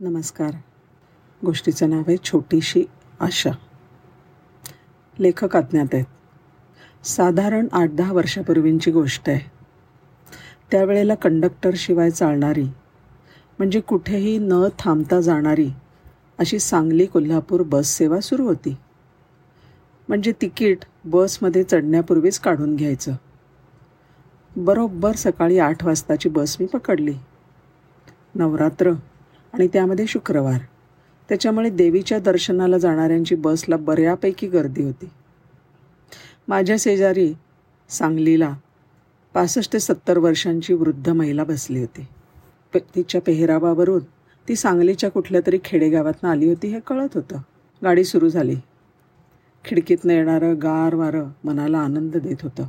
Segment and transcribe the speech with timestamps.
[0.00, 0.50] नमस्कार.
[1.44, 2.84] गोष्टीचं नाव आहे छोटीशी
[3.20, 3.50] आशा.
[5.18, 6.04] लेखक अज्ञात आहेत.
[7.06, 9.50] साधारण आठ दहा वर्षापूर्वींची गोष्ट आहे.
[10.70, 12.62] त्यावेळेला कंडक्टरशिवाय चालणारी
[13.58, 15.68] म्हणजे कुठेही न थांबता जाणारी
[16.38, 18.76] अशी सांगली कोल्हापूर बस सेवा सुरू होती.
[20.08, 23.12] म्हणजे तिकीट बसमध्ये चढण्यापूर्वीच काढून घ्यायचं.
[24.56, 27.14] बरोबर सकाळी आठ वाजताची बस मी पकडली.
[28.34, 28.92] नवरात्र
[29.52, 30.58] आणि त्यामध्ये शुक्रवार.
[31.28, 35.10] त्याच्यामुळे देवीच्या दर्शनाला जाणाऱ्यांची बसला बऱ्यापैकी गर्दी होती.
[36.48, 37.34] माझ्या शेजारी
[37.88, 38.54] सांगलीला
[39.34, 42.06] पासष्ट ते सत्तर वर्षांची वृद्ध महिला बसली होती.
[42.72, 44.00] पे तिच्या पेहरावावरून
[44.48, 47.38] ती सांगलीच्या कुठल्या तरी खेडेगावातनं आली होती हे कळत होतं.
[47.84, 48.56] गाडी सुरू झाली.
[49.64, 52.66] खिडकीतनं येणारं गार वारं मनाला आनंद देत होतं.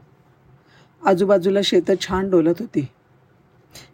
[1.05, 2.87] आजूबाजूला शेतं छान डोलत होती.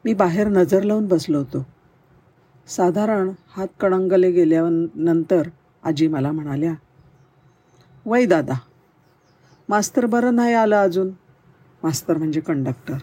[0.06, 1.68] मी बाहेर नजर लावून बसलो होतो.
[2.68, 5.50] साधारण हात कणंगले गेल्यानंतर
[5.84, 6.74] आजी मला म्हणाल्या
[8.06, 8.54] वय दादा
[9.70, 11.10] मास्तर बरं नाही आलं अजून.
[11.84, 12.98] मास्तर म्हणजे कंडक्टर.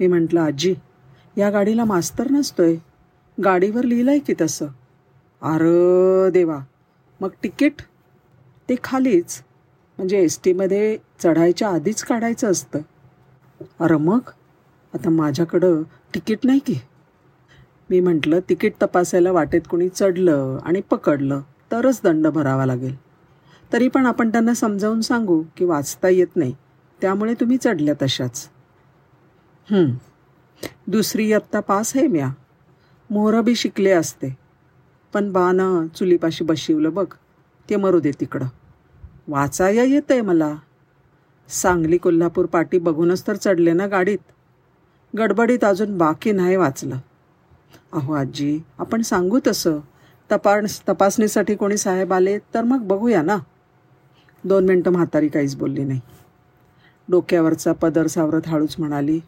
[0.00, 0.74] मी म्हटलं आजी
[1.36, 2.76] या गाडीला मास्तर नसतोय.
[3.44, 4.66] गाडीवर लिहिलं आहे की तसं.
[5.42, 6.58] अरे देवा
[7.20, 7.72] मग तिकीट?
[8.68, 9.42] ते खालीच.
[9.98, 12.78] म्हणजे एस टीमध्ये चढायच्या आधीच काढायचं असतं.
[13.80, 14.20] अरे मग?
[14.94, 15.82] आता माझ्याकडं
[16.14, 16.74] तिकीट नाही की.
[17.90, 21.40] मी म्हटलं तिकीट तपासायला वाटेत कोणी चढलं आणि पकडलं
[21.72, 22.94] तरच दंड भरावा लागेल.
[23.72, 26.54] तरी पण आपण त्यांना समजावून सांगू की वाचता येत नाही.
[27.00, 28.48] त्यामुळे तुम्ही चढल्या तशाच.
[30.86, 32.30] दुसरी इयत्ता पास आहे म्या.
[33.10, 34.36] मोहरंबी शिकले असते.
[35.12, 37.06] पण बानं चुलीपाशी बशिवलं बघ
[37.70, 38.46] ते मरू दे तिकडं.
[39.28, 40.56] वाचाया येत आहे मला.
[41.48, 44.18] सांगली कोल्हापूर पाटी बघूनच तर चढले ना गाडीत.
[45.18, 46.96] गडबडीत अजून बाकी नाही वाचलं.
[47.92, 49.78] अहो आजी आपण सांगू तसं.
[50.32, 53.36] तपास तपासणीसाठी कोणी साहेब आले तर मग बघूया ना.
[54.44, 56.00] दोन मिनटं म्हातारी काहीच बोलली नाही.
[57.08, 59.20] डोक्यावरचा पदर सावरत हळूच म्हणाली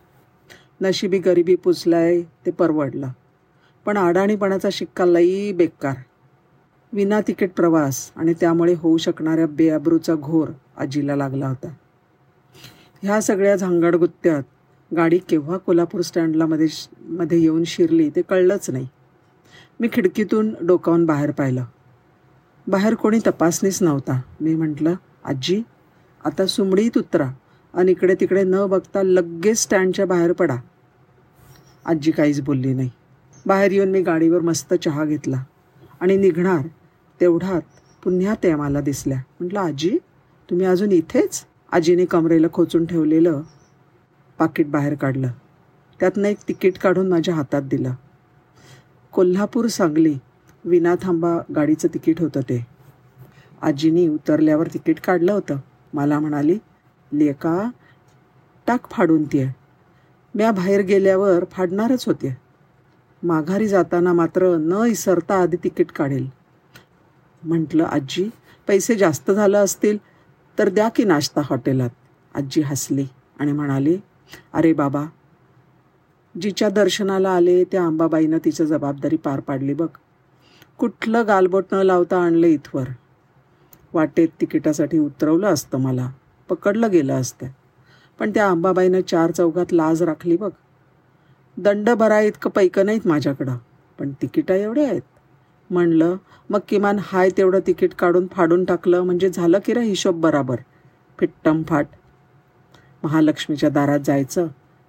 [0.80, 3.08] नशिबी गरिबी पुचलाय ते परवडलं.
[3.84, 5.94] पण अडाणीपणाचा शिक्का लई बेकार.
[6.92, 11.68] विना तिकीट प्रवास आणि त्यामुळे होऊ शकणाऱ्या बेअब्रूचा घोर आजीला लागला होता.
[13.02, 14.42] ह्या सगळ्या झांगडगुत्त्यात
[14.96, 16.66] गाडी केव्हा कोल्हापूर स्टँडला मध्ये
[17.04, 18.88] मध्ये येऊन शिरली ते कळलंच नाही.
[19.80, 21.64] मी खिडकीतून डोकावून बाहेर पाहिलं.
[22.66, 24.20] बाहेर कोणी तपासणीच नव्हता.
[24.40, 24.94] मी म्हटलं
[25.24, 25.62] आजी
[26.24, 27.28] आता सुमडीत उतरा
[27.74, 30.56] आणि इकडे तिकडे न बघता लगेच स्टँडच्या बाहेर पडा.
[31.84, 32.90] आजी काहीच बोलली नाही.
[33.46, 35.44] बाहेर येऊन मी गाडीवर मस्त चहा घेतला
[36.00, 36.66] आणि निघणार
[37.20, 37.62] तेवढ्यात
[38.04, 39.18] पुन्हा त्या मला दिसल्या.
[39.40, 39.98] म्हटलं आजी
[40.50, 41.44] तुम्ही अजून इथेच?
[41.72, 43.42] आजीने कमरेला खोचून ठेवलेलं
[44.38, 45.28] पाकिट बाहेर काढलं.
[46.00, 47.94] त्यातनं एक तिकीट काढून माझ्या हातात दिलं.
[49.12, 50.18] कोल्हापूर सांगली
[50.64, 52.66] विना थांबा गाडीचं तिकीट होतं ते.
[53.62, 55.56] आजीनी उतरल्यावर तिकीट काढलं होतं.
[55.94, 56.58] मला म्हणाली
[57.12, 57.70] लेका
[58.66, 59.44] टाक फाडून ती.
[60.34, 62.36] म्या बाहेर गेल्यावर फाडणारच होते.
[63.22, 66.28] माघारी जाताना मात्र न इसरता आधी तिकीट काढेल.
[67.42, 68.30] म्हटलं आजी
[68.68, 69.98] पैसे जास्त झालं असतील
[70.58, 71.90] तर द्या की नाश्ता हॉटेलात.
[72.34, 73.06] आजी हसली
[73.40, 73.98] आणि म्हणाली
[74.52, 75.04] अरे बाबा
[76.40, 79.88] जिच्या दर्शनाला आले त्या अंबाबाईनं तिचं जबाबदारी पार पाडली बघ.
[80.78, 82.84] कुठलं गालबोट न लावता आणलं इथवर.
[83.92, 86.10] वाटेत तिकिटासाठी उतरवलं असतं मला
[86.48, 87.46] पकडलं गेलं असतं.
[88.18, 90.50] पण त्या अंबाबाईनं चार चौघात लाज राखली बघ.
[91.56, 93.56] दंड भरा इतकं पैकं नाहीत माझ्याकडं
[93.98, 95.02] पण तिकिटा एवढे आहेत.
[95.70, 96.16] म्हणलं
[96.50, 100.56] मग किमान हाय तेवढं तिकीट काढून फाडून टाकलं म्हणजे झालं की रे हिशोब बराबर.
[101.18, 101.86] फिट्टम फाट.
[103.04, 104.46] महालक्ष्मीच्या दारात जायचं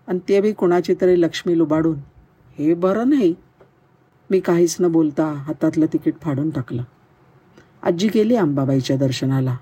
[0.07, 1.99] आणि ते बी कुणाची तरी लक्ष्मी लुबाडून.
[2.57, 3.35] हे बरं नाही.
[4.29, 6.83] मी काहीच न बोलता हातातलं तिकीट फाडून टाकलं.
[7.83, 9.57] आजी गेली अंबाबाईच्या दर्शनाला.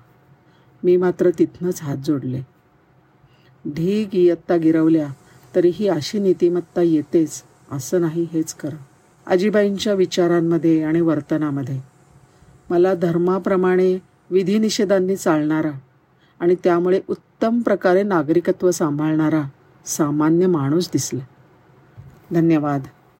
[0.84, 2.40] मी मात्र तिथनंच हात जोडले.
[3.66, 5.08] ढीग इयत्ता गिरवल्या
[5.54, 7.42] तरीही अशी नीतिमत्ता येतेच
[7.72, 8.76] असं नाही हेच खरं.
[9.26, 11.80] आजीबाईंच्या विचारांमध्ये आणि वर्तनामध्ये.
[12.70, 13.98] मला धर्माप्रमाणे
[14.30, 15.70] विधिनिषेधांनी चालणारा
[16.42, 19.42] आणि त्यामुळे उत्तम प्रकारे नागरिकत्व सांभाळणारा
[19.86, 21.24] सामान्य माणूस दिसला.
[22.30, 22.82] धन्यवाद.